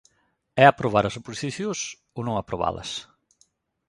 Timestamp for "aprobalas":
2.37-2.89